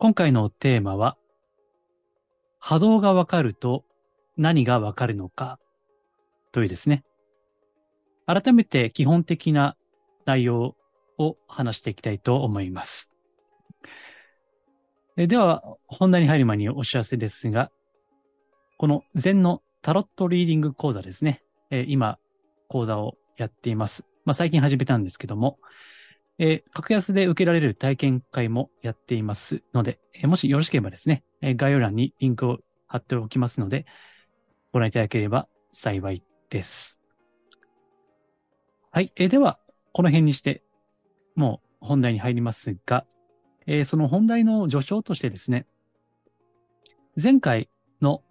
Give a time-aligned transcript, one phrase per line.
[0.00, 1.16] 今回のテーマは、
[2.60, 3.84] 波動がわかると
[4.36, 5.58] 何がわかるのか
[6.52, 7.02] というですね。
[8.24, 9.76] 改めて基本的な
[10.24, 10.76] 内容
[11.18, 13.12] を話していきたいと思います。
[15.16, 17.72] では、本題に入る前にお知らせですが、
[18.76, 21.42] この禅のタロットリーディング講座ですね。
[21.70, 22.20] え今、
[22.68, 24.04] 講座をやっています。
[24.24, 25.58] まあ、最近始めたんですけども、
[26.38, 33.86] えー格安で受けられる体験会もやっていますので、えーもしよろしければですね、えー概要欄にリンクを貼っておきますので、
[34.72, 37.00] ご覧いただければ幸いです。
[38.90, 39.12] はい。
[39.16, 39.58] えーでは、
[39.92, 40.62] この辺にして、
[41.34, 43.04] もう本題に入りますが、
[43.66, 45.66] えーその本題の序章としてですね、
[47.20, 47.68] 前回
[48.00, 48.22] の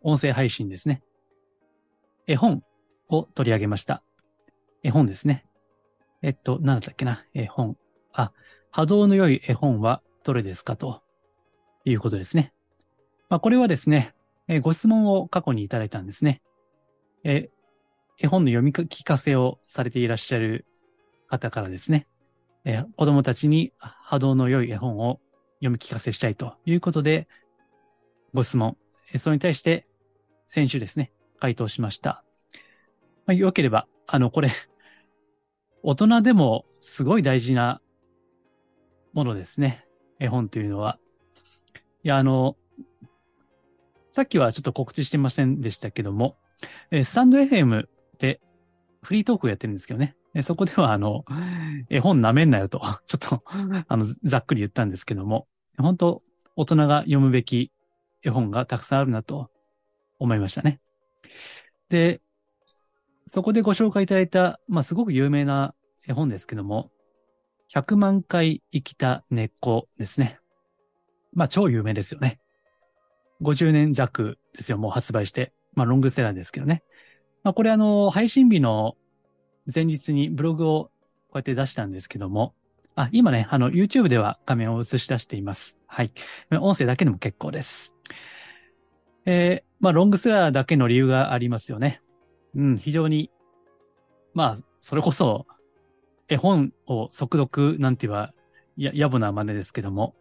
[0.00, 1.02] 音声配信ですね、
[2.26, 2.62] 絵本
[3.08, 4.02] を取り上げました。
[4.82, 5.47] 絵本ですね。
[6.22, 7.24] えっと、何だったっけな？
[7.34, 7.76] 絵本。
[8.12, 8.32] あ、
[8.70, 10.76] 波動の良い絵本はどれですか？
[10.76, 11.02] と
[11.84, 12.52] いうことですね。
[13.28, 14.14] まあ、これはですね、
[14.48, 16.42] えーご質問を過去にいただいたんですね。
[17.24, 17.50] えー
[18.20, 20.66] 絵本の読み聞かせをされていらっしゃる
[21.28, 22.08] 方からですね、
[22.64, 25.20] えー子供たちに波動の良い絵本を
[25.60, 27.28] 読み聞かせしたいということで、
[28.34, 28.76] ご質問、
[29.12, 29.86] えそれに対して
[30.46, 32.24] 先週ですね、回答しました。
[33.26, 34.50] まあ、よければ、あの、これ、
[35.88, 37.80] 大人でもすごい大事な
[39.14, 39.86] ものですね。
[40.20, 40.98] 絵本というのは。
[42.04, 42.58] いや、あの、
[44.10, 46.36] さっきはちょっと告知してませんでしたけども、
[46.90, 47.86] えスタンド FM
[48.18, 48.38] で
[49.00, 50.14] フリートークをやってるんですけどね。
[50.34, 51.24] えそこでは、あの、
[51.88, 53.42] 絵本舐めんなよと、 ちょっと、
[53.88, 55.48] あの、ざっくり言ったんですけども、
[55.78, 56.22] 本当
[56.54, 57.72] 大人が読むべき
[58.22, 59.50] 絵本がたくさんあるなと
[60.18, 60.82] 思いましたね。
[61.88, 62.20] で、
[63.26, 65.74] そこでご紹介いただいた、まあ、すごく有名な
[66.08, 66.90] 絵本ですけども、
[67.74, 70.40] 100万回生きた根っこですね。
[71.34, 72.40] まあ、超有名ですよね。
[73.42, 75.52] 50年弱ですよ、もう発売して。
[75.74, 76.82] まあ、ロングセラーですけどね。
[77.44, 78.96] まあ、これあの、配信日の
[79.72, 80.90] 前日にブログをこ
[81.34, 82.54] うやって出したんですけども、
[82.96, 85.76] あ、今ね、あの、YouTube では画面を映し出しています。
[85.86, 86.12] はい。
[86.50, 87.94] 音声だけでも結構です。
[89.26, 92.00] えーまあ、ロングセラーだけの理由がありますよね。
[92.56, 93.30] うん、非常に、
[94.34, 95.46] まあ、それこそ、
[96.28, 98.32] 絵本を速読なんては、
[98.76, 100.14] や、野暮な真似ですけども、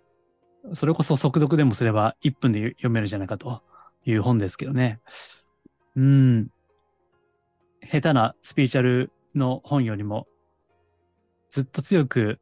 [0.74, 3.62] それこそ速読でもすれば1分で読めるじゃないかと
[4.06, 5.00] いう本ですけどね。
[5.96, 6.50] うん。
[7.82, 10.28] 下手なスピーチャルの本よりも、
[11.52, 12.40] ずっと強く、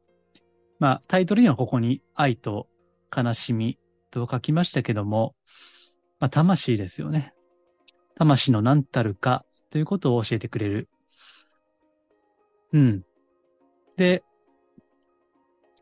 [0.79, 2.67] まあ、タイトルにはここに愛と
[3.15, 3.79] 悲しみ
[4.11, 5.35] と書きましたけども、
[6.19, 7.33] まあ、魂ですよね。
[8.15, 10.89] 魂の何たるかということを教えてくれる。
[12.73, 13.05] うん。
[13.97, 14.23] で、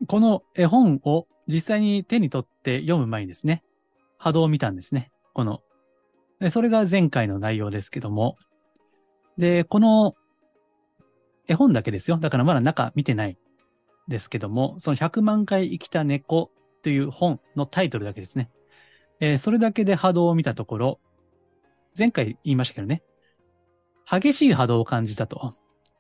[0.07, 3.63] この絵本を実際に手に取って読む前にですね、
[4.18, 5.12] 波動を見たんですね。
[5.34, 5.62] この。
[6.40, 8.38] でそれが前回の内容ですけども。
[9.38, 10.13] で、この
[11.47, 12.18] 絵本だけですよ。
[12.18, 13.38] だからまだ中見てない
[14.07, 16.51] ですけども、その100万回生きた猫
[16.81, 18.50] という本のタイトルだけですね。
[19.19, 21.00] えーそれだけで波動を見たところ、
[21.97, 23.03] 前回言いましたけどね、
[24.09, 25.56] 激しい波動を感じたと。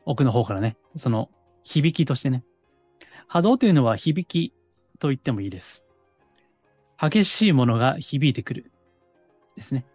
[0.05, 1.29] 奥の方からね、その
[1.63, 2.43] 響きとしてね。
[3.27, 4.53] 波動というのは響き
[4.99, 5.83] と言ってもいいです。
[6.99, 8.71] 激しいものが響いてくる。
[9.55, 9.85] ですね。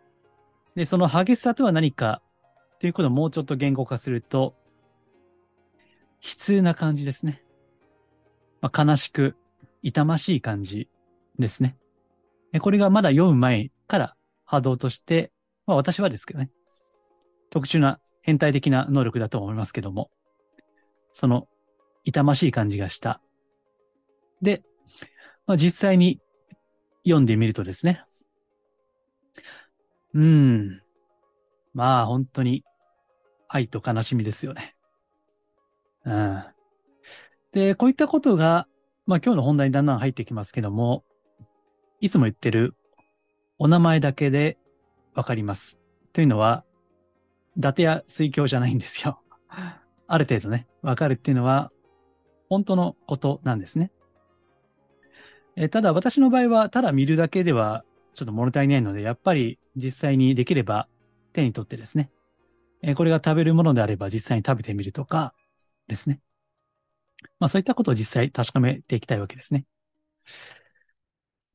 [0.75, 2.23] で、その激しさとは何か
[2.79, 4.55] ということをもうちょっと言語化すると、
[6.23, 7.43] 悲痛な感じですね。
[8.61, 9.37] まあ、悲しく、
[9.83, 10.89] 痛ましい感じ
[11.39, 11.77] ですね。
[12.53, 15.33] えこれがまだ読む前から波動として、
[15.67, 16.51] まあ私はですけどね、
[17.51, 20.11] 特殊な変態的な能力だと思いますけども、
[21.13, 21.49] その
[22.05, 23.21] 痛ましい感じがした。
[24.41, 24.63] で、
[25.47, 26.21] まあ、実際に
[27.05, 28.03] 読んでみるとですね、
[30.15, 30.83] うーん、
[31.75, 32.65] まあ本当に
[33.49, 34.75] 愛と悲しみですよね。
[36.05, 36.45] うん。
[37.53, 38.67] で、こういったことが、
[39.07, 41.05] まあ今日の本題にだんだん入ってきますけども、
[42.01, 42.75] いつも言ってる
[43.59, 44.59] お名前だけで
[45.15, 45.79] わかります。
[46.13, 46.65] というのは、
[47.57, 49.21] 伊達や水鏡じゃないんですよ。
[50.07, 51.73] ある程度ね、わかるっていうのは、
[52.49, 53.91] 本当のことなんですね。
[55.57, 57.85] えただ私の場合は、ただ見るだけでは
[58.15, 60.89] ちょっと物足りないので、やっぱり実際にできれば
[61.33, 62.11] 手に取ってですね、
[62.83, 65.35] えこれが食べるものであれば実際に食べてみるとか
[65.89, 66.21] ですね。
[67.41, 69.65] まあそういったことを実際確かめていきたいわけですね。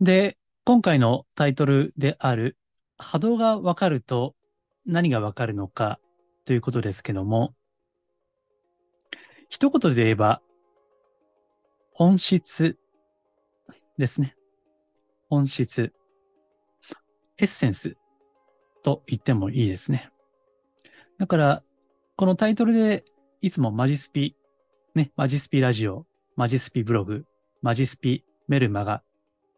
[0.01, 2.57] で、今回のタイトルである
[2.97, 4.35] 波動がわかると
[4.85, 5.99] 何がわかるのか
[6.45, 7.53] ということですけども、
[9.49, 10.41] 一言で言えば、
[11.93, 12.77] 本質
[13.97, 14.35] ですね。
[15.29, 15.93] 本質。
[17.37, 17.97] エッセンス
[18.83, 20.09] と言ってもいいですね。
[21.17, 21.63] だから、
[22.15, 23.03] このタイトルで
[23.41, 24.35] いつもマジスピ、
[24.95, 26.05] ね、マジスピラジオ、
[26.35, 27.25] マジスピブログ、
[27.61, 29.03] マジスピメルマガ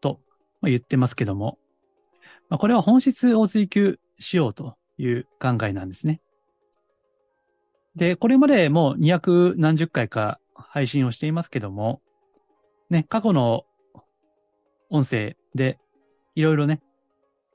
[0.02, 0.20] と
[0.62, 1.58] 言ってますけども、
[2.50, 6.22] まあこれは本質を追求しようという考えなんですね。
[7.96, 12.02] で、これまでもう200何十回か配信をしていますけども、
[12.90, 13.66] ね、過去の
[14.90, 15.80] 音声で
[16.36, 16.82] いろいろね、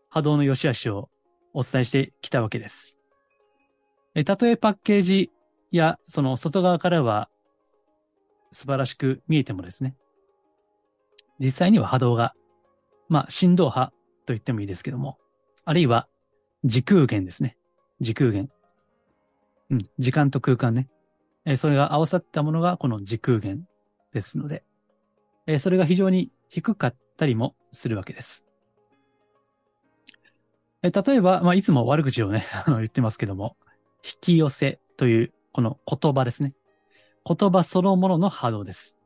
[0.08, 1.08] 波動の良し悪しを
[1.52, 2.98] お伝えしてきたわけです。
[4.14, 5.30] え、たとえパッケージ
[5.70, 7.28] やその外側からは
[8.52, 9.94] 素晴らしく見えてもですね、
[11.38, 12.34] 実際には波動が、
[13.08, 13.86] まあ振動波
[14.26, 15.18] と言ってもいいですけども、
[15.64, 16.08] あるいは
[16.64, 17.56] 時空弦ですね。
[18.00, 18.50] 時空弦。
[19.70, 20.88] うん、時間と空間ね。
[21.44, 23.66] え、それが合わさったものがこの時空弦
[24.12, 24.64] ですので、
[25.52, 28.44] え、それが非常に低かったりもするわけです。
[30.82, 33.56] え、例えば、まあ、いつも悪口をね、 言ってますけども、
[34.04, 36.54] 引き寄せというこの言葉ですね。
[37.24, 38.96] 言葉そのものの波動です。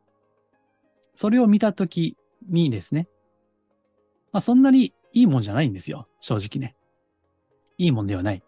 [1.14, 3.08] それを見たときにですね、
[4.30, 6.08] まあ、そんなにいいもんじゃないんですよ。
[6.20, 6.76] 正直ね。
[7.78, 8.42] いいもんではない。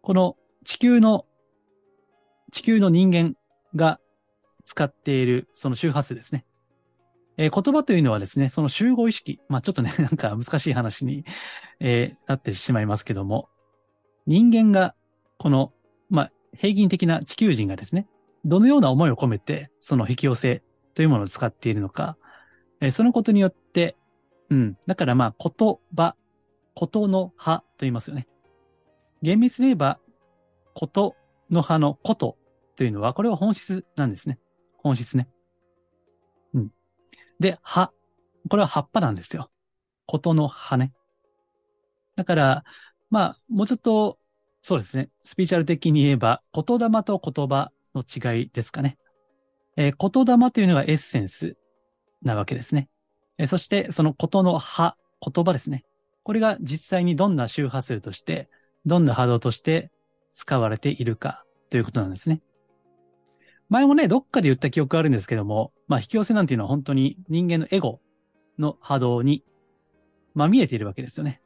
[0.00, 1.24] この地球の、
[2.50, 3.36] 地球の人間
[3.76, 4.00] が
[4.64, 6.44] 使っているその周波数ですね。
[7.36, 11.24] えー、言葉というのはですね、その集合意識、まあちょっとね、 なんか難しい話に、
[11.80, 13.48] えー、なってしまいますけども、
[14.26, 14.94] 人間が
[15.38, 15.72] この、
[16.10, 18.06] まあ平均的な地球人がですね、
[18.44, 20.62] どのような思いを込めて、その引き寄せ
[20.94, 22.16] というものを使っているのか、
[22.80, 23.96] えー、そのことによって、
[24.50, 26.16] うん、だからまあ言葉、
[26.74, 28.28] ことの葉と言いますよね。
[29.22, 29.98] 厳密に言えば、
[30.74, 31.16] こと
[31.50, 32.36] の葉のこと
[32.76, 34.38] というのは、これは本質なんですね。
[34.82, 35.28] 本質ね。
[36.54, 36.72] うん。
[37.40, 37.92] で、葉。
[38.48, 39.50] これは葉っぱなんですよ。
[40.06, 40.92] ことの葉ね。
[42.16, 42.64] だから、
[43.10, 44.18] まあ、もうちょっと、
[44.62, 45.10] そうですね。
[45.24, 48.98] スピーチャル的に言えば、言霊と言葉の違いですかね。
[49.76, 51.56] えー、言霊というのがエッセンス
[52.22, 52.88] なわけですね。
[53.38, 55.84] えー、そして、そのことの葉、言葉ですね。
[56.22, 58.48] これが実際にどんな周波数として
[58.86, 59.90] どんな波動として
[60.32, 62.40] 使われているかということなんですね。
[63.72, 68.00] 前もね、どっかで言った記憶あるんですけども、まあ、引き寄せなんていうのは本当に人間のエゴ
[68.58, 69.44] の波動に、
[70.34, 71.40] まあ、見えているわけですよね。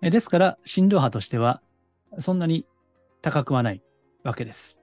[0.00, 1.60] ですから、振動波としては、
[2.20, 2.64] そんなに
[3.20, 3.82] 高くはない
[4.24, 4.80] わけです。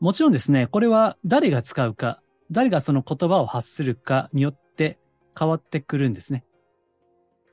[0.00, 2.20] もちろんですね、これは誰が使うか、
[2.50, 4.98] 誰がその言葉を発するかによって
[5.34, 6.44] 変わってくるんですね。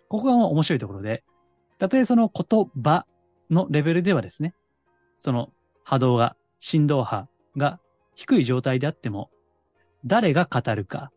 [0.09, 1.23] ここがもう面白いところで、
[1.77, 3.05] たとえその言葉
[3.49, 4.53] のレベルではですね、
[5.17, 5.53] その
[5.85, 7.79] 波動が、振動波が
[8.21, 9.31] 低い状態であっても、
[10.05, 11.11] 誰が語るか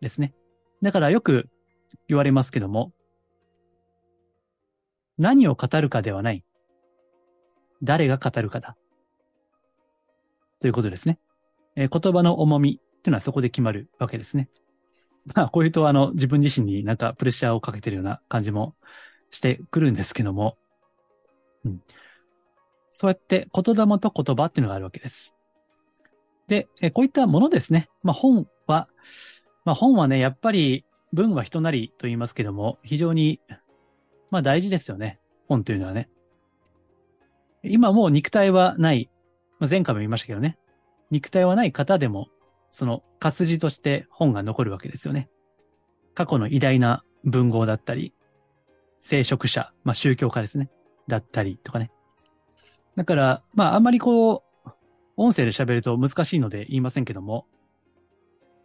[0.00, 0.34] ですね。
[0.82, 1.48] だからよく
[2.08, 2.92] 言われますけども、
[5.16, 6.44] 何を語るかではない。
[7.84, 8.76] 誰が語るかだ。
[10.58, 11.20] ということですね。
[11.76, 14.48] えー、言葉の重みっていうのはそこで決まるわけですね。
[15.36, 18.74] まあ、こういうと、あの、自分自身になんかプレッシャーをかけてるような感じも
[19.30, 20.58] してくるんですけども、
[21.64, 21.80] うん。
[22.90, 25.36] そうやって言霊と言葉っていうのがあるわけです。
[26.50, 27.88] で、えこういったものですね。
[28.02, 28.88] まあ本は、
[29.64, 33.40] まあ本はね、やっぱり文は人なりと言いますけども、非常に、
[34.32, 35.20] まあ大事ですよね。
[35.46, 36.08] 本というのはね。
[37.62, 39.10] 今もう肉体はない、
[39.60, 40.58] まあ、前回も言いましたけどね。
[41.12, 42.26] 肉体はない方でも、
[42.72, 45.28] その活字として本が残るわけですよね。
[46.14, 48.12] 過去の偉大な文豪だったり、
[48.98, 50.68] 聖職者、まあ宗教家ですね。
[51.06, 51.92] だったりとかね。
[52.96, 54.49] だから、まあ、あんまりこう、
[55.22, 57.46] 音声で喋ると難しいので言いませんけども、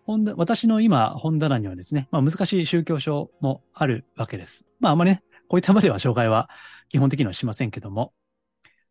[0.06, 4.66] 本私の今、本棚にはですね、まあ、難しい宗教書もあるわけです。
[4.80, 6.50] まあ、あまりね、こういった場では紹介は
[6.88, 8.14] 基本的にはしませんけども、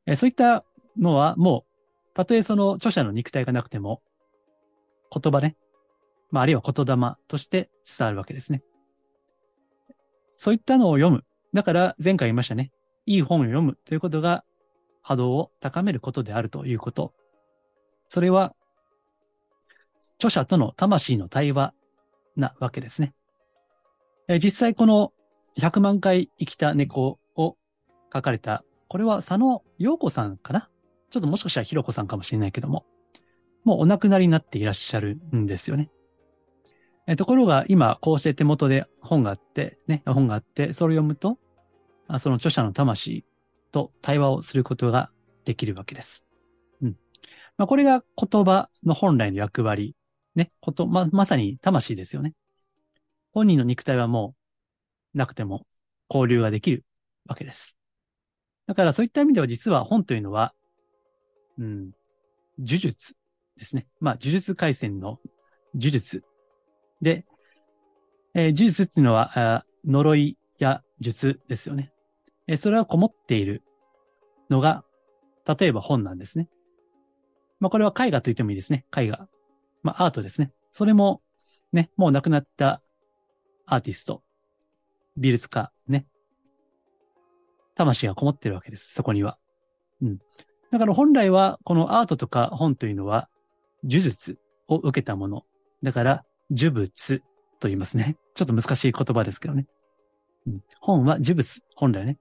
[0.05, 0.67] えそういった
[0.99, 4.03] のはもう、たとえその著者の肉体がなくても、
[5.11, 5.57] 言葉ね、
[6.31, 8.63] まあ、あるいは言霊として伝わるわけですね。
[10.33, 11.25] そういったのを読む。
[11.55, 12.73] だから前回言いましたね。
[13.07, 14.45] いい本を読むということが
[15.01, 17.15] 波動を高めることであるということ。
[18.15, 18.55] それは、
[20.19, 21.75] 著者との魂の対話
[22.37, 23.13] なわけですね。
[24.29, 25.13] え実際この
[25.59, 27.57] 100万回生きた猫を
[28.13, 30.71] 書かれた、これは佐野陽子さんかな？
[31.11, 32.87] ちょっともしかしたらひろこさんかもしれないけども、
[33.65, 35.91] もうお亡くなりになっていらっしゃるんですよね。
[37.09, 41.37] えところが今こうして手元で本があって、ね、本があって、それを読むと、
[42.21, 43.25] その著者の魂
[43.73, 45.11] と対話をすることが
[45.45, 46.24] できるわけです。
[47.57, 49.95] まあ、これが言葉の本来の役割。
[50.35, 52.33] ね、こと、ま、まさに魂ですよね。
[53.33, 54.35] 本人の肉体はも
[55.15, 55.67] うなくても
[56.11, 56.85] 交流ができる
[57.27, 57.77] わけです。
[58.67, 60.55] だからそういった意味では実は本というのは、
[61.59, 61.91] うん、
[62.59, 63.15] 呪術
[63.57, 63.87] ですね。
[64.01, 65.21] まあ、呪術回戦の
[65.75, 66.25] 呪術。
[67.01, 67.25] で、
[68.35, 71.93] えー呪術っていうのは、呪いや術ですよね。
[72.47, 73.63] えーそれはこもっている
[74.51, 74.85] のが、
[75.59, 76.49] 例えば本なんですね。
[77.61, 78.85] まあ、これは絵画と言ってもいいですね。
[78.97, 79.29] 絵画。
[79.83, 80.53] まあ、アートですね。
[80.73, 81.23] それも、
[81.73, 82.81] ね、もう亡くなった
[83.67, 84.23] アーティスト、
[85.17, 86.07] 美術家、ね。
[87.75, 88.93] 魂がこもってるわけです。
[88.95, 89.39] そこには。
[90.03, 90.19] うん。
[90.71, 93.29] だから本来は、このアートとか本というのは、
[93.83, 95.45] 呪術を受けたもの。
[95.83, 97.21] だから、呪物
[97.61, 98.17] と言いますね。
[98.35, 99.67] ちょっと難しい言葉ですけどね。
[100.47, 102.19] うん、本は呪物、本来ね。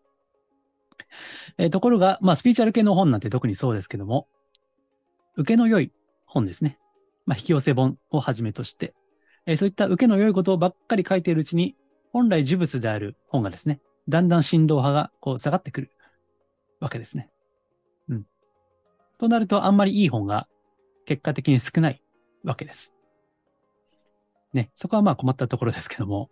[1.58, 4.28] えーところが、まあ、スピーチャル系の本なんて特にそうですけども、
[5.36, 5.92] 受けの良い
[6.26, 6.78] 本ですね。
[7.26, 8.94] まあ、引き寄せ本をはじめとして、
[9.46, 11.76] えーそういった受けの良いことばっかり書いているうちに、
[12.12, 15.92] 本来呪物である本がですね、だんだん振動派がこう下がってくる
[16.80, 17.30] わけですね。
[18.10, 18.26] うん。
[19.18, 20.48] となると、あんまりいい本が
[21.06, 22.02] 結果的に少ない
[22.44, 22.94] わけです。
[24.54, 26.30] ね、そこはまあ困ったところですけども。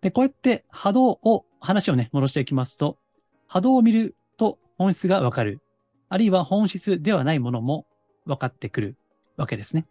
[0.00, 2.98] で、こうやって波動を、話をね、戻していきますと、
[3.48, 5.60] 波動を見ると本質がわかる。
[6.08, 7.86] あるいは本質ではないものも
[8.26, 8.96] 分かってくる
[9.36, 9.86] わけですね。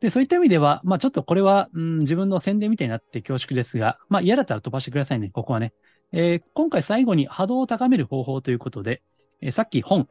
[0.00, 5.72] で、そういった意味では、まあちょっとこれは、うん、自分の宣伝みたいになって恐縮ですが、まあ嫌だったら飛ばしてくださいね、ここはね。
[6.12, 9.02] えー今回最後に波動を高める方法ということで、
[9.40, 10.08] えーさっき本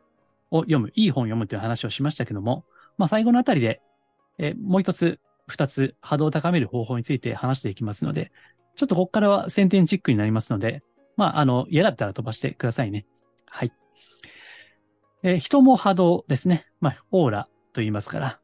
[0.52, 2.66] を読む、いい本を読むという話をしましたけども、
[2.98, 3.82] まあ最後のあたりで、
[4.38, 8.32] えーもう一つ、二つ波動を高める方法について話していきますので、
[8.76, 10.84] ちょっとここからは宣伝チックになりますので、
[11.18, 13.08] まああの、嫌だったら飛ばしてくださいね。
[13.48, 13.74] はい。
[15.24, 16.66] えー人も波動ですね。
[16.80, 18.40] まあ、オーラと言いますから。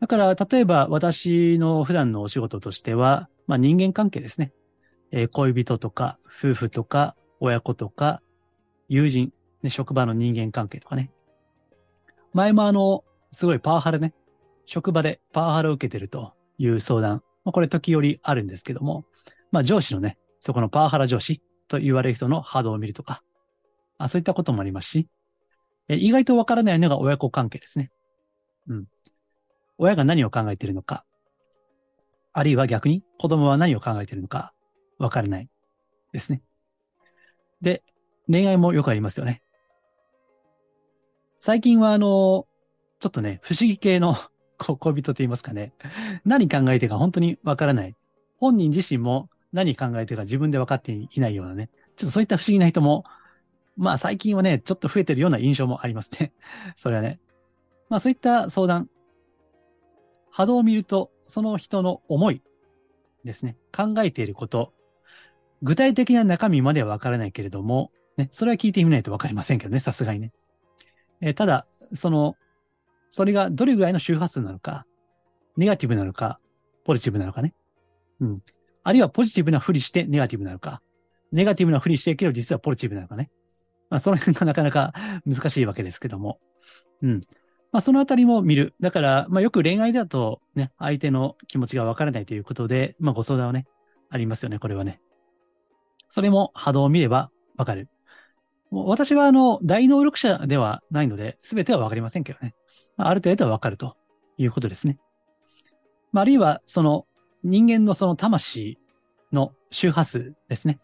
[0.00, 4.52] だから、例えば私の普段のお仕事としては、まあ人間関係ですね。
[5.12, 8.22] えー恋人とか、夫婦とか、親子とか、
[8.88, 11.10] 友人、ね、職場の人間関係とかね。
[12.32, 14.14] 前もあの、すごいパワハラね、
[14.64, 17.22] 職場でパワハラを受けてるという相談。
[17.44, 19.04] まあ、これ時折あるんですけども、
[19.50, 23.22] まあ上司のね、そこのパワハラ上司と言われる人の波動を見るとか、
[23.98, 25.08] あそういったこともありますし、
[25.90, 27.90] え意外とわからないのが親子関係ですね。
[28.68, 28.86] うん。
[29.76, 31.04] 親が何を考えているのか、
[32.32, 34.54] あるいは逆に子供は何を考えているのか、
[34.98, 35.48] わからない
[36.12, 36.42] ですね。
[37.60, 37.82] で、
[38.28, 39.42] 恋愛もよくありますよね。
[41.40, 42.46] 最近はあの、
[43.00, 44.14] ちょっとね、不思議系の
[44.58, 45.72] 恋人と言いますかね。
[46.24, 47.96] 何考えてるか本当にわからない。
[48.36, 51.68] 本人自身も何考えてるか自分で分かっていないようなね。
[51.96, 53.04] ちょっとそういった不思議な人も、
[53.76, 56.32] まあ最近はね、ちょっと増えてるような印象もありますね。
[56.76, 57.20] それはね。
[57.88, 58.88] まあそういった相談。
[60.30, 62.42] 波動を見ると、その人の思い
[63.24, 63.56] ですね。
[63.72, 64.72] 考えていること。
[65.62, 70.32] 具体的な中身まではわからないけれども、ね、それは聞いてみないとわかりませんけどね、さすがにね。
[71.20, 72.36] えーただ、その、
[73.10, 74.86] それがどれぐらいの周波数なのか、
[75.56, 76.40] ネガティブなのか、
[76.84, 77.54] ポジティブなのかね。
[78.20, 78.42] うん。
[78.82, 80.80] あるいはポジティブなふりしてネガティブなのか、
[81.32, 83.30] ネガティブなふりしてるけど実はポジティブなのかね。
[83.90, 84.92] まあ、その辺がなかなか
[85.26, 86.38] 難しいわけですけども。
[87.02, 87.20] うん。
[87.72, 88.74] まあ、そのあたりも見る。
[88.80, 93.66] だから、まあ、よく恋愛だとね、相手の気持ちがわからないということで、まあ、ご相談はね、
[94.08, 95.00] ありますよね、これはね。
[96.08, 97.88] それも波動を見ればわかる。
[98.70, 102.54] もう私はあの、大能力者ではないので、すべてはわかりませんけどね。
[102.96, 103.96] まあ、ある程度はわかると
[104.36, 104.98] いうことですね。
[106.12, 107.06] まあ、あるいは、その、
[107.42, 108.78] 人間のその魂
[109.32, 110.78] の周波数ですね。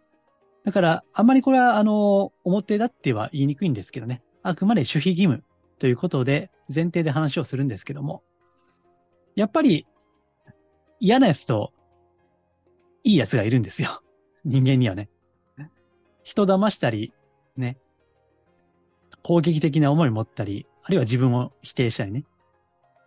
[0.67, 4.21] だから、あんまりこれは、あの、表立っては言いにくいんですけどね。
[4.43, 5.45] あくまで守秘義務
[5.79, 8.25] ということで、前提で話をするんですけども。
[9.37, 9.87] やっぱり、
[10.99, 11.73] 嫌なやつと、
[13.05, 14.03] いいやつがいるんですよ。
[14.45, 15.09] 人間にはね。
[16.25, 17.15] 人騙したり、
[17.57, 17.79] ね。
[19.23, 22.25] 攻撃的な思い持ったり、あるいは自分を否定したりね。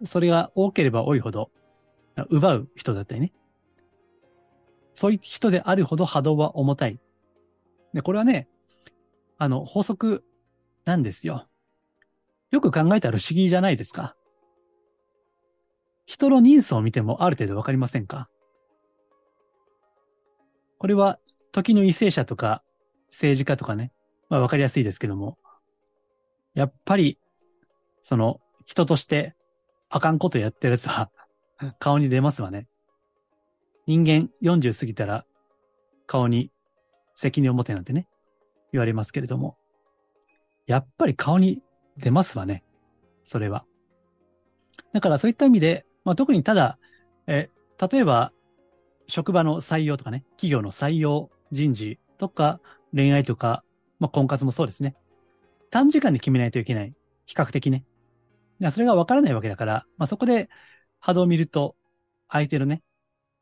[0.05, 1.51] それが多ければ多いほど、
[2.29, 3.33] 奪う人だったりね。
[4.93, 7.01] そういう人であるほど波動は重たい。
[7.93, 8.47] で、これはね、
[9.37, 10.23] あの、法則
[10.85, 11.47] なんですよ。
[12.51, 14.15] よく考えたら不思議じゃないですか。
[16.05, 18.29] 人の人相を見てもある程度わかりませんか？
[20.79, 21.19] これは
[21.51, 22.63] 時の為政者とか
[23.11, 23.91] 政治家とかね、
[24.29, 25.37] まあわかりやすいですけども、
[26.55, 27.19] やっぱり、
[28.01, 29.35] その人として
[29.89, 31.11] あかんことやってるやつは
[31.77, 32.67] 顔に出ますわね。
[33.85, 35.25] 人間40過ぎたら
[36.07, 36.51] 顔に
[37.19, 38.07] 責任を持てなんてね、
[38.71, 39.57] 言われますけれども、
[40.67, 41.61] やっぱり顔に
[41.97, 42.63] 出ますわね。
[43.23, 43.65] それは。
[44.93, 46.79] だからそういった意味で、まあ、特にただ、
[47.27, 47.49] え、
[47.91, 48.31] 例えば、
[49.07, 52.61] 職場の採用とかね、企業の採用、人事とか、
[52.95, 53.65] 恋愛とか、
[53.99, 54.95] まあ、婚活もそうですね。
[55.71, 56.93] 短時間で決めないといけない。
[57.25, 57.83] 比較的ね。
[58.71, 60.49] それがわからないわけだから、まあ、そこで
[61.01, 61.75] 波動を見ると、
[62.29, 62.81] 相手のね、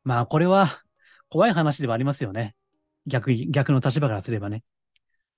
[0.02, 0.82] まあこれは
[1.28, 2.56] 怖い話ではありますよね。
[3.08, 4.62] 逆に、逆の立場からすればね。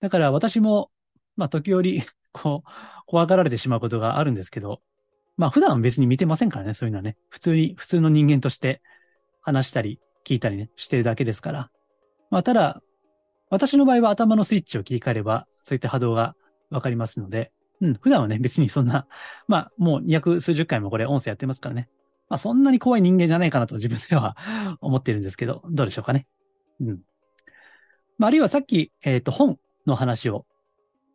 [0.00, 0.90] だから私も、
[1.36, 2.70] まあ時折、 こう、
[3.06, 4.82] 怖がられてしまうことがあるんですけど、
[5.36, 7.16] まあ普段別に見てませんからね、そういうのはね。
[7.28, 8.82] 普通に、普通の人間として
[9.40, 11.70] 話したり、聞いたりね、してるだけですから。
[12.30, 12.82] まあただ、
[13.48, 16.36] 私の場合は頭のスイッチを切り替えれば、そういった波動が
[16.70, 19.06] わかりますので、うん、普段はね、別にそんな、
[19.48, 21.88] まあもう200数十回もこれ音声やってますからね。
[22.28, 24.36] まあそんなに怖い人間じゃないかなと自分では
[24.80, 26.26] 思ってるんですけど、どうでしょうかね。
[26.80, 27.00] うん。
[28.20, 30.44] まあ、あるいはさっき、えっ、ー、と、本の話を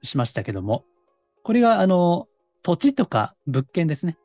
[0.01, 0.85] しましたけども、
[1.43, 2.25] これが、あの、
[2.63, 4.17] 土地とか物件ですね。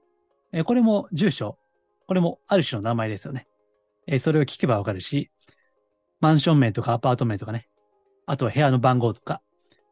[0.53, 1.59] えー、これも住所、
[2.07, 3.47] これもある種の名前ですよね。
[4.07, 5.31] えー、それを聞けばわかるし、
[6.21, 7.69] マンション名とかアパート名とかね。
[8.25, 9.43] あとは部屋の番号とか、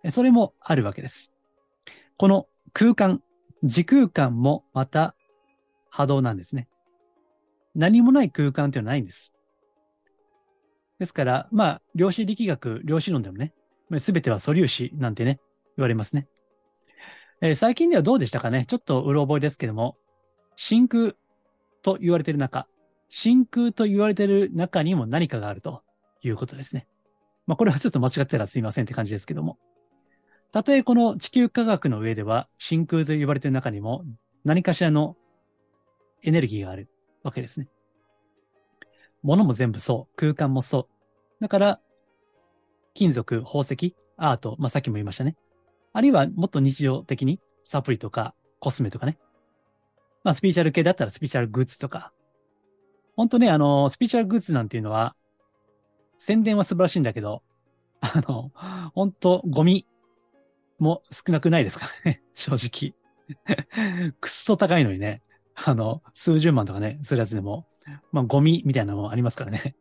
[0.02, 1.30] えそれもあるわけです。
[2.16, 3.22] この空間、
[3.64, 5.14] 時空間もまた
[5.90, 6.68] 波動なんですね。
[7.74, 9.34] 何もない空間っていうのはないんです。
[10.98, 13.52] ですから、まあ、量子力学、量子論でもね、
[13.98, 15.40] すべては素粒子なんてね、
[15.76, 16.26] 言われますね。
[17.40, 18.66] えー、最近ではどうでしたかね？
[18.66, 19.96] ちょっとうろ覚えですけども、
[20.56, 21.12] 真空
[21.82, 22.66] と言われている中、
[23.08, 25.82] 真空と言われている中にも何かがあると
[26.22, 26.88] いうことですね。
[27.46, 29.56] まあ、これはちょっと間違ってたらすいませんって感じですけども。
[30.50, 34.04] たとえこの地球科学の上では真空と言われている中にも
[34.44, 35.16] 何かしらの
[36.22, 36.88] エネルギーがある
[37.22, 37.68] わけですね。
[39.22, 40.16] 物も全部そう。
[40.16, 40.88] 空間もそ
[41.40, 41.42] う。
[41.42, 41.80] だから、
[42.94, 45.36] 金属、宝石、アート、まあ、さっきも言いましたね。
[45.92, 49.18] あるいはもっと日常的にサプリとかコスメとかね。
[50.24, 52.12] まあ、スピーチャル系だったらスピーチャルグッズとか。
[53.16, 55.16] 本当ね、あの、スピーチャルグッズなんていうのは、
[56.18, 57.42] 宣伝は素晴らしいんだけど、
[58.00, 58.52] あの、
[58.94, 59.86] 本当ゴミ
[60.78, 62.22] も少なくないですかね。
[62.34, 62.94] 正直。
[64.20, 65.22] くっそ高いのにね。
[65.54, 67.66] あの、数十万とかね、するやつでも、
[68.12, 69.74] まあ、ゴミみたいなのもありますからね。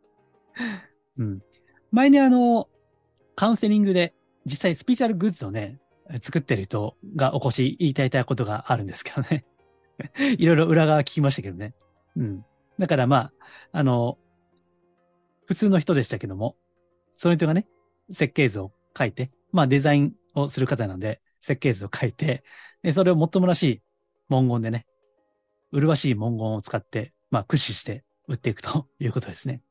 [1.17, 1.41] うん。
[1.91, 2.69] 前にあの、
[3.35, 4.13] カウンセリングで、
[4.45, 5.79] 実際スピーチャルグッズをね、
[6.21, 9.45] 作ってる人がお越し言いたいたことがあるんですけどね。
[10.37, 11.73] いろいろ裏側聞きましたけどね。
[12.15, 12.45] うん。
[12.79, 13.33] だからまあ、
[13.71, 14.17] あの、
[15.45, 16.55] 普通の人でしたけども、
[17.11, 17.67] その人がね、
[18.11, 22.43] 設計図を書いて、まあデザインをする方なんで、設計図を書いて、
[22.83, 23.81] でそれをもっともらしい
[24.29, 24.85] 文言でね、
[25.71, 29.61] 麗しい文言を使って、まあ、駆使して売っていくと いうことですね。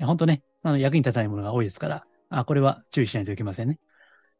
[0.00, 3.78] 本当ね、あの役に立たないものが多いですから、あこれは注意しないといけませんね。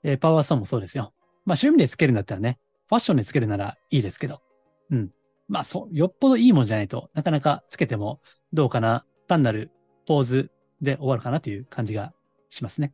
[0.02, 1.14] えー、パワーストーンもそうですよ。
[1.44, 2.58] まあ、趣味でつけるんだったらね、
[2.88, 4.42] ファッションでつけるならいいですけど、
[4.90, 5.12] うん。
[5.48, 8.20] まあ、そう、よっぽどいいもんじゃないとなかなかつけても
[8.52, 9.70] どうかな、単なる
[10.06, 12.12] ポーズで終わるかなという感じが
[12.50, 12.92] しますね。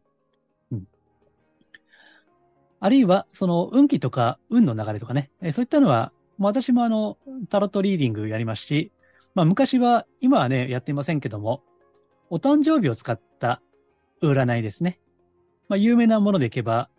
[0.70, 0.84] うん。
[2.80, 8.92] あるいは、その運気とか運の流れとかね、え、そういったのは私もあの、タロットリーディングやりますし、
[9.34, 11.62] まあ昔は、今はね、やっていませんけども、
[12.30, 13.62] お誕生日を使った
[14.22, 15.00] 占いですね。
[15.68, 16.90] まあ有名なものでいけば、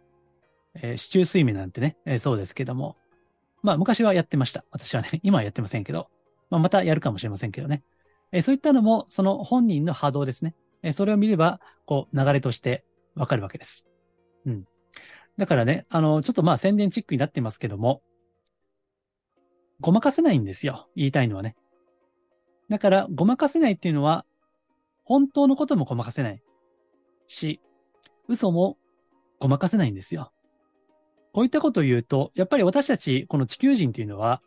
[0.75, 2.95] えー、市中睡眠なんてね、えー、そうですけども、
[3.61, 4.65] まあ昔はやってました。
[4.71, 6.09] 私はね、 今はやってませんけど、
[6.49, 7.83] まあまたやるかもしれませんけどね。
[8.31, 10.55] えー、そういったのも、その本人の波動ですね。
[10.83, 13.87] え、それを見れば、こう、流れとしてわかるわけです。
[14.45, 14.65] うん。
[15.37, 18.01] だからね、あの、ちょっとまあ宣伝チックになってますけども、
[19.79, 20.87] ごまかせないんですよ。
[20.95, 21.55] 言いたいのはね。
[22.71, 24.25] だから、ごまかせないっていうのは、
[25.03, 26.41] 本当のこともごまかせない
[27.27, 27.60] し、
[28.29, 28.77] 嘘も
[29.39, 30.31] ごまかせないんですよ。
[31.34, 34.41] こういったことを言うと、やっぱり私たち、この地球人っていうのは、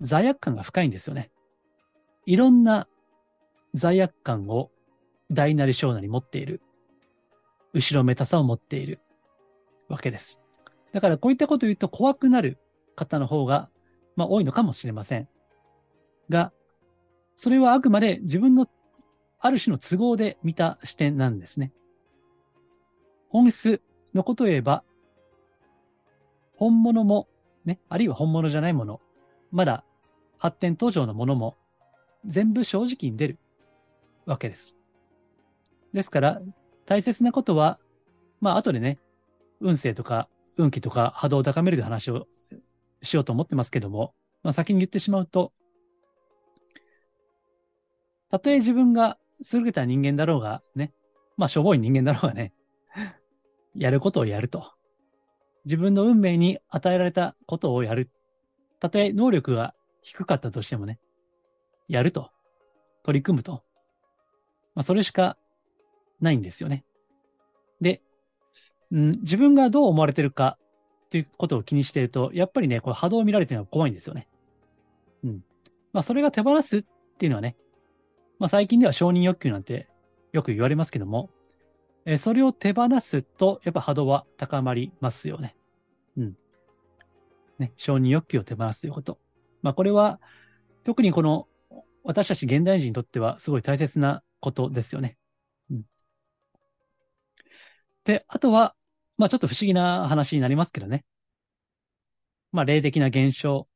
[0.00, 1.30] 罪悪感が深いんですよね。
[2.24, 2.88] いろんな
[3.74, 4.70] 罪悪感を
[5.30, 6.62] 大なり小なり持っている。
[7.74, 9.00] 後ろめたさを持っている
[9.90, 10.40] わけです。
[10.94, 12.56] だからこういったことを言うと怖くなる
[12.94, 13.68] 方の方が、
[14.16, 15.28] まあ多いのかもしれません。
[16.28, 16.52] が、
[17.36, 18.68] それはあくまで自分の
[19.38, 21.72] ある種の都合で見た視点なんですね。
[23.28, 23.82] 本質
[24.14, 24.82] のことを言えば、
[26.56, 27.28] 本物も、
[27.64, 29.00] ね、あるいは本物じゃないもの、
[29.50, 29.84] まだ
[30.38, 31.56] 発展途上のものも、
[32.24, 33.38] 全部正直に出る
[34.24, 34.76] わけです。
[35.92, 36.40] ですから、
[36.86, 37.78] 大切なことは、
[38.40, 38.98] まあ、後でね、
[39.60, 42.26] 運勢とか運気とか波動を高めるという話を
[43.02, 45.52] しようと思ってますけども、まあ、先に言ってしまうと、
[48.30, 49.18] たとえ自分が
[49.52, 50.92] 優れた人間だろうが、ね、
[51.36, 52.52] まあ、しょぼい人間だろうがね、
[53.74, 54.72] やることをやると。
[55.64, 58.10] 自分の運命に与えられたことをやる。
[58.80, 60.98] たとえ能力が低かったとしてもね、
[61.88, 62.30] やると。
[63.02, 63.62] 取り組むと。
[64.74, 65.36] まあ、それしか
[66.20, 66.84] ないんですよね。
[67.80, 68.00] で、
[68.90, 70.58] うん、自分がどう思われてるか
[71.10, 74.28] ということを気にしていると、やっぱりね、これ波動を見られてるのは怖いんですよね。
[75.24, 75.44] うん。
[75.92, 76.84] まあ、それが手放すっ
[77.18, 77.56] ていうのはね、
[78.38, 79.86] まあ、最近では承認欲求なんて
[80.32, 81.30] よく言われますけども、
[82.04, 85.56] えそれを手放すと、やっぱ波動は高まりますよね。
[86.16, 86.36] うん。
[87.58, 89.18] ね、承認欲求を手放すということ。
[89.60, 90.20] まあ、これは、
[90.84, 91.48] 特にこの、
[92.04, 95.18] 私たち現代人にとってはすごい大切なことですよね。
[95.68, 95.82] うん。
[98.04, 98.76] で、あとは、
[99.18, 101.04] まあ、ちょっと不思議な話になりますけどね。
[102.52, 103.66] まあ、霊的な現象、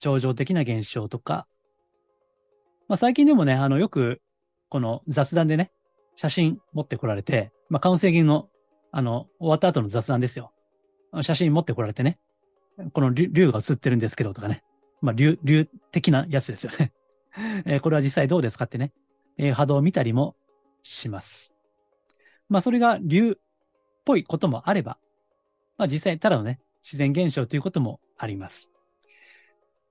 [0.00, 1.46] 超常的な現象とか、
[2.90, 4.20] まあ、最近でもね、あの、よく、
[4.68, 5.70] この雑談でね、
[6.16, 8.48] 写真持ってこられて、まあ、カウンセリングの、
[8.90, 10.50] あの、終わった後の雑談ですよ。
[11.22, 12.18] 写真持ってこられてね、
[12.92, 14.64] この竜が写ってるんですけどとかね。
[15.02, 16.92] まあ、竜、竜的なやつですよね。
[17.64, 18.92] え、これは実際どうですかってね、
[19.38, 20.34] え、波動を見たりも
[20.82, 21.54] します。
[22.48, 23.34] まあ、それが竜っ
[24.04, 24.98] ぽいこともあれば、
[25.78, 28.68] まあ、実際ただのね、自然現象ということもあります。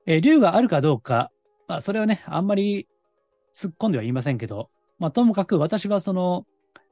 [0.06, 1.32] えー、竜があるかどうか、
[1.70, 2.88] まあ、それはね、あんまり
[3.56, 6.48] 突っ込んでは言いませんけど、まあ、ともかく私はその、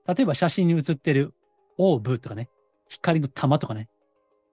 [0.08, 1.34] 例えば写真に写ってる
[1.80, 2.48] オーブとかね、
[2.88, 3.90] 光の玉とかね、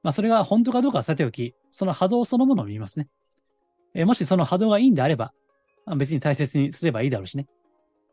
[0.03, 3.09] まあ、それが本当かどうかはさておき、その波動そのものを見ますね。
[3.93, 5.35] え、もしその波動がいいんであれば、
[5.85, 7.47] あ、別に大切にすればいいだろうしね。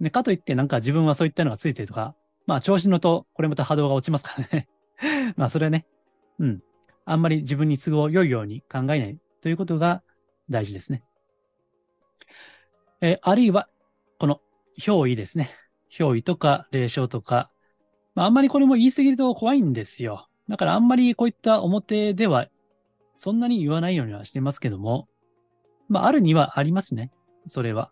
[0.01, 2.13] ね、かといってなんか自分はそういったのがついてるとか、
[2.45, 4.67] まあ調子のと、これまた波動が落ちますからね。
[5.37, 5.85] まあそれはね、
[6.39, 6.61] うん。
[7.05, 10.03] あんまり自分に都合良いように考えないということが
[10.49, 11.03] 大事ですね。
[13.01, 13.67] えー、あるいは、
[14.19, 14.41] この
[14.79, 15.51] 憑依ですね。
[15.91, 17.51] 憑依とか霊障とか、
[18.15, 20.27] まあ、あんまりこれも言い過ぎると怖いんですよ。
[20.47, 22.47] だからあんまりこういった表では
[23.15, 25.07] そんなに言わないようにはしてますけども、
[25.89, 27.11] まあ、あるにはありますね。
[27.45, 27.91] それは。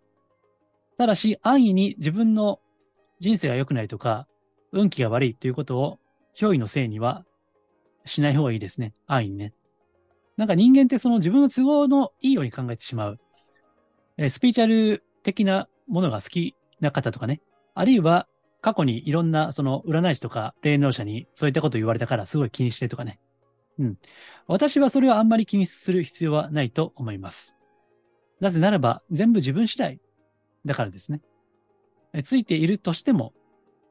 [0.98, 2.60] ただし、安易に自分の
[3.19, 4.28] 人生が良くないとか、
[4.72, 6.00] 運気が悪いということを、
[6.36, 7.26] 憑依のせいには
[8.06, 8.95] しない方がいいですね。
[9.06, 9.54] 安易にね。
[10.36, 13.19] なんか人間ってその自分の都合のいいように考えてしまう。
[14.21, 17.41] え、スピーチャル的なものが好きな方とかね。
[17.73, 18.27] あるいは
[18.62, 23.19] 過去にいろんなその占い師とか霊能者にそういったこと言われたからすごい気にしてとかね。
[23.79, 23.97] うん。
[24.47, 27.55] 私はそれはあんまり気にする必要はないと思います。
[28.41, 30.01] なぜならば全部自分次第
[30.65, 31.21] だからですね。
[32.13, 33.34] えついているとしても、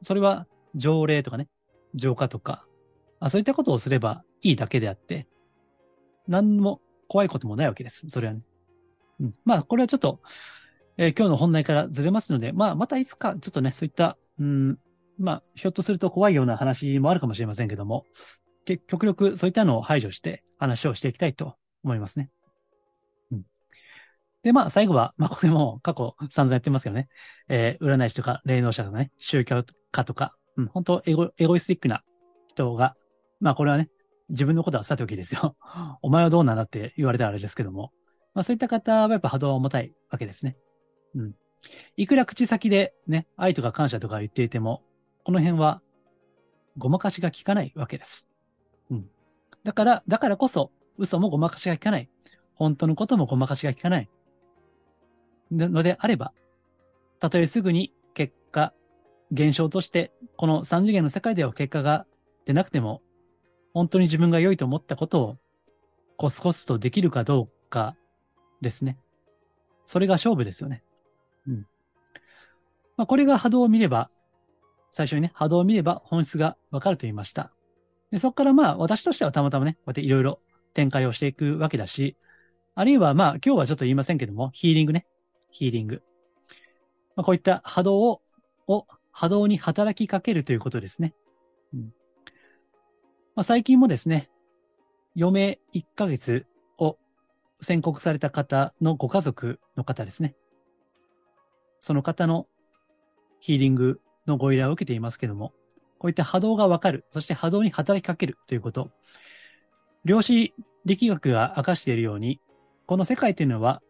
[0.02, 1.48] それは条例とかね、
[1.94, 2.66] 浄化とか
[3.20, 5.26] あ、そういったことをすればいいだけであって、
[6.26, 8.10] 何も怖いこともないわけです。
[8.10, 8.42] それはね。
[9.20, 9.34] うん。
[9.44, 10.20] まあ、これはちょっと、
[10.96, 14.78] えー、今日の本題からずれますので、まあ、またいつかちょっとね、そういったうん、
[15.18, 18.04] まあ、ひょっとすると怖いような話もあるかもしれませんけども、
[18.86, 22.30] 極力そういったのを排除して話をしていきたいと思いますね。
[23.32, 23.42] うん、
[24.42, 27.08] で、まあ、最後は、まあ、これも過去散々やってますけどね、
[27.48, 32.02] えー、占い師とか霊能者とかね、宗教家とか、うん、本当エゴ、エゴイスティックな
[32.48, 32.94] 人が、
[33.40, 33.88] まあ、これはね、
[34.28, 35.56] 自分のことはさておきですよ。
[36.02, 37.92] お前はどうなんだって言われたらあれですけども、
[38.38, 40.56] まあ、そういった方はやっぱ波動は重たいわけですね。
[41.16, 41.34] うん。
[41.96, 44.84] いくら口先でね、愛とか感謝とか言っていても、
[45.24, 45.82] この辺は
[46.76, 48.28] ごまかしが効かないわけです。
[48.92, 49.10] うん。
[49.64, 52.08] だから、だからこそ、嘘もごまかしが効かない。
[52.54, 54.08] 本当のこともごまかしが効かない。
[55.50, 56.32] のであれば、
[57.18, 58.72] たとえすぐに結果、
[59.32, 62.06] 現象として、この三次元の世界では結果が
[62.44, 63.02] 出なくても、
[63.74, 65.38] 本当に自分が良いと思ったことを
[66.16, 67.96] コスコスとできるかどうか
[68.60, 68.98] ですね。
[69.86, 70.82] それが勝負ですよね。
[71.46, 71.66] うん。
[72.96, 74.08] まあ、これが波動を見れば、
[74.90, 77.52] 最初にね、波動を見れば本質がわかると言いました。
[78.10, 80.40] で、そこからまあ、私としてはたまたまね、こうやっていろいろ
[80.74, 82.16] 展開をしていくわけだし、
[82.74, 85.06] あるいはまあ、今日はちょっと言いませんけども、ヒーリングね。
[85.50, 86.02] ヒーリング。
[87.16, 88.22] まあ、こういった波動を、
[88.66, 91.14] を波動に働きかけるということですね。
[91.74, 91.92] うん
[93.34, 94.30] まあ、最近もですね、
[95.16, 96.46] 余命1ヶ月
[97.60, 100.34] 宣告された方のご家族の方ですね。
[101.80, 102.46] その方の
[103.40, 105.52] ヒーリングのご依頼を受けていますけども、
[105.98, 108.90] こういった波動がわかる、そして波動に働きかけるということ。
[110.04, 112.40] 量子力学が明かしているように、
[112.86, 113.82] この世界というのは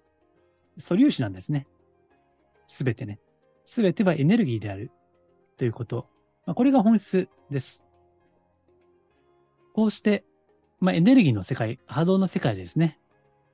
[0.79, 1.67] 素粒子なんですね。
[2.67, 3.21] すべてね。
[3.67, 4.91] すべてはエネルギーである
[5.57, 6.09] ということ。
[6.47, 7.85] まあ、これが本質です。
[9.75, 10.25] こうして、
[10.81, 12.99] まあ、エネルギーの世界、波動の世界ですね。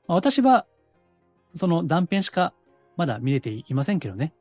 [0.07, 0.67] 私は、
[1.55, 2.53] その断片しか
[2.97, 4.35] まだ見れていませんけどね。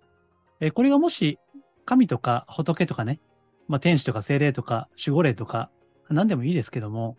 [0.59, 1.39] えこれがもし、
[1.85, 3.19] 神とか仏とかね、
[3.67, 5.69] まあ、天使とか精霊とか守護霊とか
[6.09, 7.17] 何でもいいですけども、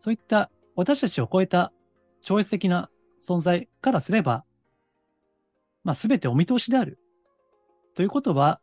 [0.00, 1.72] そういった私たちを超えた
[2.22, 2.88] 超越的な
[3.22, 4.44] 存在からすれば、
[5.84, 6.98] まあ、すべてお見通しである。
[7.94, 8.60] ということは、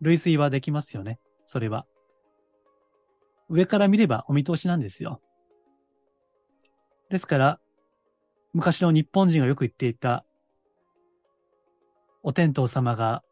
[0.00, 1.18] 類推はできますよね。
[1.46, 1.86] それは。
[3.48, 5.20] 上から見ればお見通しなんですよ。
[7.10, 7.60] ですから、
[8.54, 10.24] 昔の日本人がよく言っていた、
[12.22, 13.24] お天道様が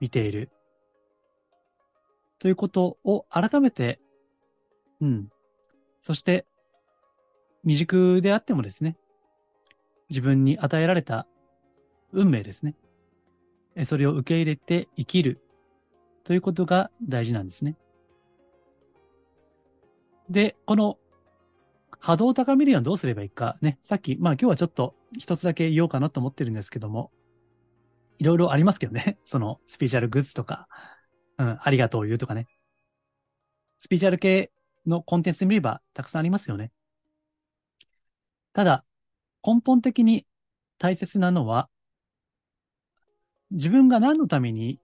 [0.00, 0.50] 見ている。
[2.38, 4.00] ということを改めて、
[5.02, 5.28] うん。
[6.00, 6.46] そして、
[7.62, 8.96] 未熟であってもですね、
[10.08, 11.26] 自分に与えられた
[12.12, 12.74] 運命ですね。
[13.84, 15.42] それを受け入れて生きる
[16.24, 17.76] ということが大事なんですね。
[20.30, 20.96] で、この
[22.00, 23.78] 波動を高めるにはどうすればいいかね。
[23.82, 27.12] さっき、まあ今日はちょっと一つだけ言おうかなと思ってるんですけども、
[28.18, 29.18] いろいろありますけどね。
[29.26, 30.68] そのスピーチャルグッズとか、
[31.38, 32.46] うん、ありがとう言うとかね。
[33.78, 34.50] スピーチャル系
[34.86, 36.72] のコンテンツ見ればたくさんありますよね。
[38.52, 38.84] ただ、
[39.46, 40.26] 根本的に
[40.78, 41.68] 大切なのは、
[43.50, 44.80] 自分が何のために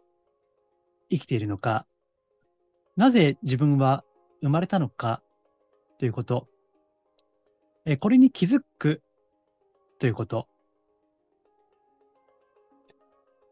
[1.11, 1.87] 生きているのか、
[2.97, 4.05] なぜ自分は
[4.43, 5.23] 生まれたのか
[5.99, 6.49] ということ、
[7.87, 9.01] えこれに気づく
[10.01, 10.49] ということ、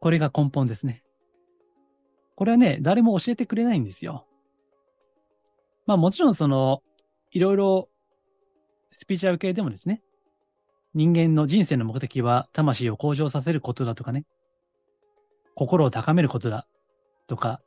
[0.00, 1.04] これが根本ですね。
[2.34, 4.26] これはね、誰も教えてくれないんですよ。
[5.86, 6.82] まあもちろんその、
[7.30, 7.88] いろいろ
[8.90, 10.02] スピーチャル系でもですね、
[10.94, 14.24] 人間の人生の目的は魂を向上させることだとかね、
[15.54, 16.66] 心を高めることだ
[17.28, 17.60] とか、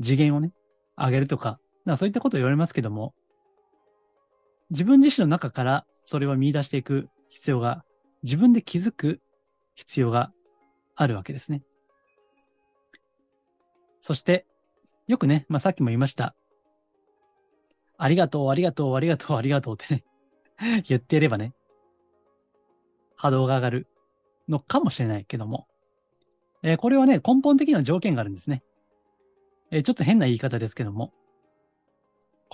[0.00, 0.52] 次元をね、
[0.98, 3.14] 上げるとか、かそういったことを言われますけども、
[4.72, 7.84] 自分自身の中からそれを見出していく必要が、
[8.22, 9.20] 自分で気づく
[9.74, 10.32] 必要が
[10.96, 11.62] あるわけですね。
[14.00, 14.46] そして、
[15.06, 16.34] よくね、まあ、さっきも言いました。
[17.98, 20.04] ありがとう、ありがとう、ありがとう、ありがとうってね
[20.88, 21.52] 言っていればね、
[23.14, 23.86] 波動が上がる
[24.48, 25.68] のかもしれないけども、
[26.62, 28.62] えー、これはね、根本的な条件があるんですね。
[29.70, 31.12] えー、ちょっと変な言い方ですけども、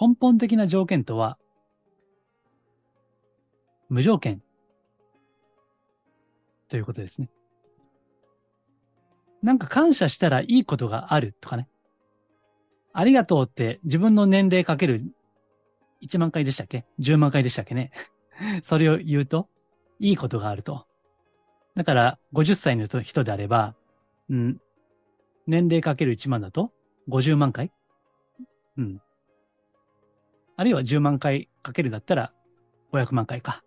[0.00, 1.38] 根本的な条件とは、
[3.88, 4.42] 無条件
[6.68, 7.30] ということですね。
[9.42, 11.68] なんか感謝したらいいことがあるとかね。
[12.92, 15.04] ありがとうって自分の年齢かける
[16.02, 17.90] 1万回でしたっけ ?10 万回でしたっけね？
[18.62, 19.48] それを言うと、
[19.98, 20.86] いいことがあると。
[21.74, 23.74] だから、50歳の人であれば、
[24.28, 24.60] うん。
[25.46, 26.72] 年齢かける1万だと
[27.08, 27.72] 50万回？
[28.76, 29.00] うん。
[30.56, 32.32] あるいは10万回かけるだったら
[32.92, 33.62] 500万回か。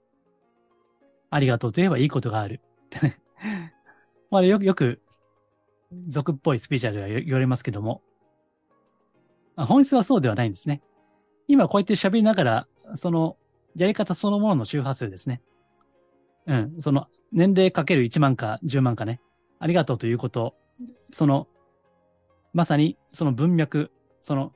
[1.31, 2.61] ありがとうと言えばいいことがある。
[4.29, 5.01] まあよく、よく、
[6.07, 8.03] 俗っぽいスピーチャルが言われますけども、
[9.55, 10.83] 本質はそうではないんですね。
[11.47, 13.37] 今こうやって喋りながら、その
[13.75, 15.41] やり方そのものの周波数ですね。
[16.47, 16.75] うん。
[16.81, 19.21] その年齢かける1万か10万かね。
[19.59, 20.55] ありがとうということ、
[21.03, 21.47] その、
[22.53, 23.91] まさにその文脈、
[24.21, 24.53] その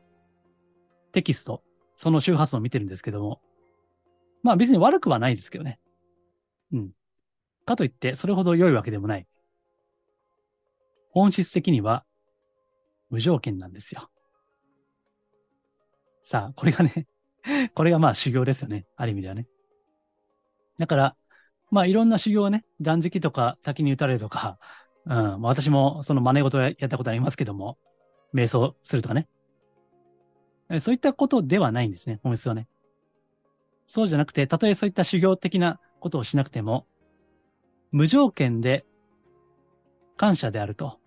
[1.14, 1.64] テキスト、
[1.96, 3.42] その周波数を見てるんですけども、
[4.44, 5.80] まあ別に悪くはないですけどね。
[6.72, 6.92] うん。
[7.66, 9.28] かといって、それほど良いわけでもない。
[11.12, 12.06] 本質的には、
[13.10, 14.10] 無条件なんですよ。
[16.24, 17.08] さあ、これがね
[17.76, 18.86] これがまあ修行ですよね。
[18.96, 19.48] ある意味ではね。
[20.78, 21.16] だから、
[21.72, 24.60] まあいろんな修行はね、断食とか滝に打たれるとか、
[25.06, 27.78] うん、私もその真似事やったことありますけども、
[28.34, 29.28] 瞑想するとかね。
[30.80, 32.68] そういったことではないんですね、本質はね。
[33.88, 36.86] そうじゃなくて、たとえそういった修行的なことをしなくても、
[37.92, 38.86] 無条件で
[40.18, 41.00] 感謝であると。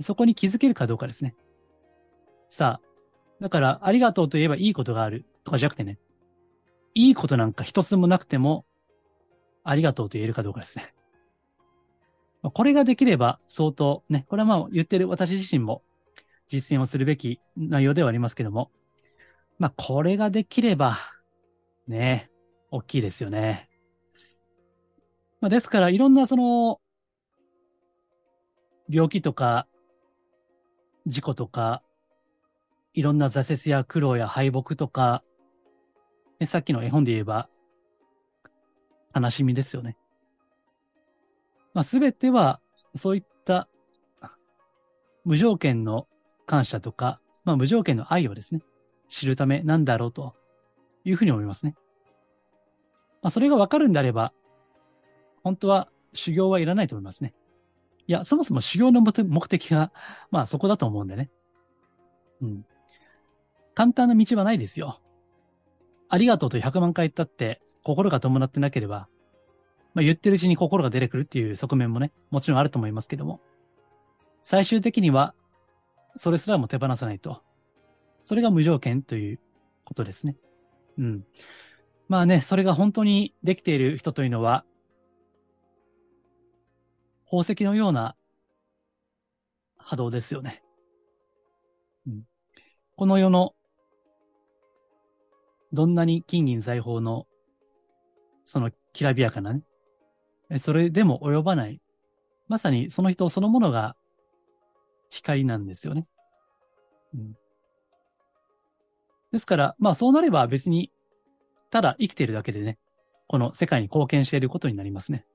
[0.00, 1.34] そこに気づけるかどうかですね。
[2.50, 2.88] さあ、
[3.40, 5.98] だから、ありがとうと言えばいいことがあるとかじゃなくてね、
[6.94, 8.64] いいことなんか一つもなくても、
[9.64, 10.94] ありがとうと言えるかどうかですね。
[12.42, 15.82] これができれば相当ね、これはまあ言ってる私自身も
[16.46, 18.70] 実践をするべき内容ではありますけども、
[19.58, 20.96] まあこれができれば
[21.86, 22.27] ね、
[22.70, 23.68] 大きいですよね。
[25.40, 26.80] まあですからいろんなその
[28.88, 29.66] 病気とか
[31.06, 31.82] 事故とか
[32.98, 35.22] いろんな挫折や苦労や敗北とか、
[36.44, 37.48] さっきの絵本で言えば
[39.14, 39.96] 悲しみですよね。
[41.74, 42.60] まあ、すべては、
[42.96, 43.68] そういった
[45.24, 46.08] 無条件の
[46.46, 48.62] 感謝とか、まあ、無条件の愛をですね、
[49.08, 50.34] 知るためなんだろうと
[51.04, 51.76] いうふうに思いますね。
[53.22, 54.32] まあ、それがわかるんであれば、
[55.42, 57.34] 本当は修行はいらないと思いますね。
[58.06, 59.92] いや、そもそも修行の目的が、
[60.30, 61.30] まあそこだと思うんでね。
[62.40, 62.66] うん。
[63.74, 65.00] 簡単な道はないですよ。
[66.08, 69.08] ありがとうと100万回言ったって、心が伴ってなければ、
[69.94, 73.40] まあ、言ってるうちに心が出てくるっていう側面もね、もちろんあると思いますけども、
[74.42, 75.34] 最終的には、
[76.16, 77.42] それすらも手放さないと。
[78.24, 79.40] それが無条件という
[79.84, 80.36] ことですね。
[80.98, 81.24] うん。
[82.08, 84.64] まあね、それが本当にできている人というのは、
[87.26, 88.16] 宝石のような
[89.76, 90.62] 波動ですよね。
[92.06, 92.22] うん、
[92.96, 93.54] この世の、
[95.72, 97.26] どんなに金銀財宝の、
[98.46, 99.62] そのきらびやかなね、
[100.58, 101.82] それでも及ばない、
[102.48, 103.94] まさにその人そのものが
[105.10, 106.06] 光なんですよね。
[107.14, 107.34] うん、
[109.32, 110.90] ですから、まあそうなれば別に、
[111.70, 112.78] ただ生きているだけでね、
[113.26, 115.26] この世界に貢献していることになりますね。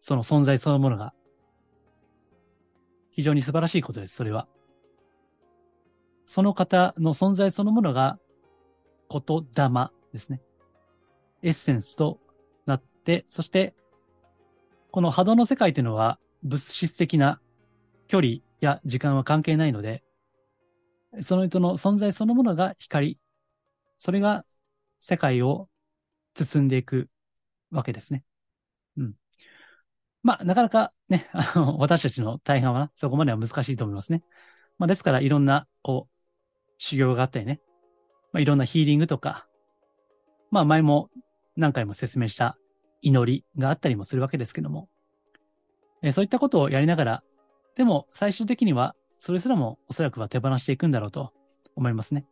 [0.00, 1.14] その存在そのものが。
[3.10, 4.46] 非常に素晴らしいことです、それは。
[6.26, 8.18] その方の存在そのものが、
[9.08, 9.22] 言
[9.54, 10.42] 霊ですね。
[11.42, 12.20] エッセンスと
[12.66, 13.74] なって、そして、
[14.90, 17.40] この波動の世界というのは、物質的な
[18.08, 20.02] 距離や時間は関係ないので、
[21.22, 23.18] その人の存在そのものが光。
[23.98, 24.44] それが
[24.98, 25.68] 世界を
[26.34, 27.08] 包んでいく
[27.70, 28.24] わけですね。
[28.96, 29.14] うん。
[30.22, 34.22] まあ、なかなかね、あの、 私たちの大半はそこまでは難しいと思いますね。
[34.78, 37.60] まあ、ですから、いろんな、こう、修行があったりね、
[38.32, 39.46] まあ、いろんなヒーリングとか、
[40.50, 41.10] まあ、前も
[41.56, 42.58] 何回も説明した
[43.02, 44.88] 祈りがあったりもするわけですけども、
[46.02, 47.22] え、そういったことをやりながら、
[47.76, 51.32] でも最終的にはそれすらもおそらくは手放していくんだろうと
[51.74, 52.26] 思いますね。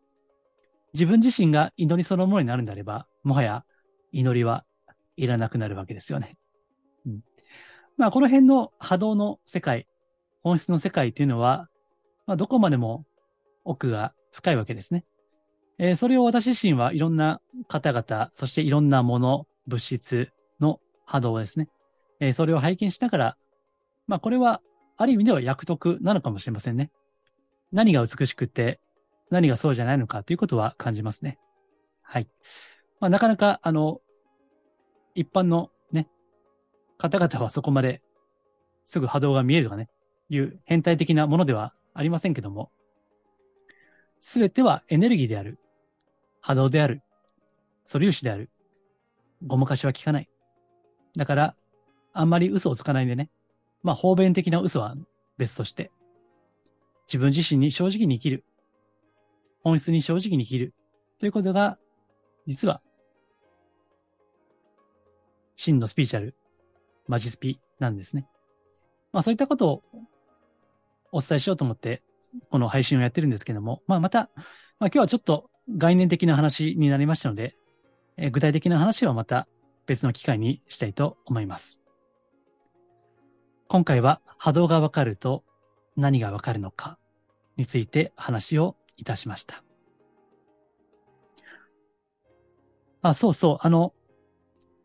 [0.94, 3.64] 自分自身が祈りそのものになるんであれば、もはや
[4.12, 4.64] 祈りは
[5.16, 6.38] いらなくなるわけですよね。
[7.06, 7.20] うん
[7.96, 9.86] まあ、この辺の波動の世界、
[10.42, 11.68] 本質の世界というのは、
[12.26, 13.04] まあ、どこまでも
[13.64, 15.04] 奥が深いわけですね。
[15.78, 20.30] えー、それを私自身はいろんな方々、そしていろんなもの、物質
[20.60, 21.68] の波動ですね。
[22.20, 23.36] えー、それを拝見しながら、
[24.06, 24.60] まあ、これは
[24.96, 26.90] ある意味では役得なのかもしれませんね。
[27.72, 28.80] 何が美しくて、
[29.30, 31.38] 何がそうじゃないのかということは感じますね。
[32.02, 32.28] はい。
[33.00, 34.00] まあ、なかなか、あの、
[35.14, 36.08] 一般のね
[36.98, 38.02] 方々はそこまで
[38.84, 39.88] すぐ波動が見えるとかね、
[40.28, 42.70] いう変態的なものではありませんけども、
[44.20, 45.58] すべてはエネルギーである。
[46.40, 47.02] 波動である。
[47.84, 48.50] 素粒子である。
[49.46, 50.28] ごまかしは効かない。
[51.16, 51.54] だから、
[52.12, 53.30] あんまり嘘をつかないんでね。
[53.82, 54.94] まあ、方便的な嘘は
[55.36, 55.90] 別として、
[57.06, 58.44] 自分自身に正直に生きる。
[59.64, 60.74] 本質に正直に生きる。
[61.18, 61.78] ということが、
[62.46, 62.82] 実は、
[65.56, 66.34] 真のスピーチャル
[67.08, 68.28] マジスピなんですね。
[69.12, 69.82] まあそういったことを
[71.12, 72.02] お伝えしようと思って、
[72.50, 74.30] この配信をやってるんですけども、まあまた、
[74.78, 77.56] まあ今日はちょっと概念的な話になりましたので、
[78.16, 79.48] え具体的な話はまた
[79.86, 81.80] 別の機会にしたいと思います。
[83.68, 85.42] 今回は波動がわかると
[85.96, 86.98] 何がわかるのか
[87.56, 89.62] について話をいたしました。
[93.02, 93.92] あ、そうそう、あの、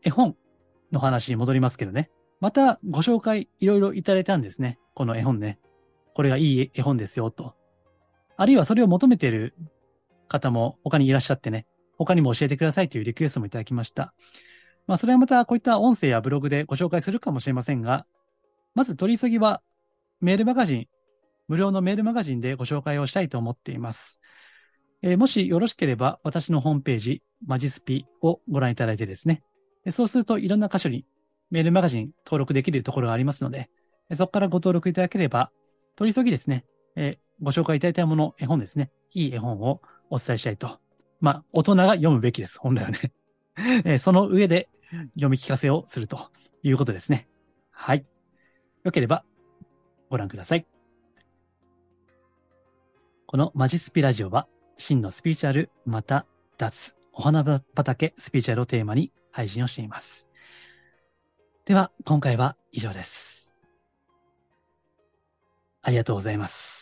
[0.02, 0.36] 絵本
[0.92, 2.10] の話に戻りますけどね。
[2.40, 4.78] またご紹介いろいろいただいたんですね。
[4.94, 5.58] この絵本ね。
[6.14, 7.54] これがいい絵本ですよ、と。
[8.36, 9.54] あるいはそれを求めている
[10.28, 11.66] 方も他にいらっしゃってね。
[11.98, 14.14] 他にも教えてくださいというリクエストもいただきました。
[14.86, 18.06] まあ、それはまたこういった音声やブログでご紹介するかもしれませんが、
[18.74, 19.62] まず取り急ぎは
[20.20, 20.88] メールマガジン、
[21.50, 24.20] 無料のメールマガジンでご紹介をしたいと思っています。
[25.02, 29.42] えー、もしよろしければ私のホームページ、マジスピをご覧いただいてですね、
[29.90, 31.04] そうするといろんな箇所に
[31.50, 33.68] メールマガジン登録できるところがありますので、
[34.14, 35.50] そこからご登録いただければ、
[35.96, 40.78] 取り急ぎですね、えー、ご紹介いただいたもの、絵本ですね、いい絵本をお伝えしたいと。
[41.20, 42.98] まあ、大人が読むべきです、本来はね。
[43.84, 44.68] えー、その上で
[45.14, 46.30] 読み聞かせをすると
[46.62, 47.28] いうことですね。
[47.72, 48.06] はい。
[48.84, 49.24] よければ
[50.10, 50.79] ご覧ください。
[53.30, 56.26] このマジスピラジオは、真のスピーチャル、また
[56.58, 57.44] 脱、お花
[57.76, 60.28] 畑スピーチャルをテーマに配信をしています。
[61.64, 63.54] では、今回は以上です。
[65.80, 66.79] ありがとうございます。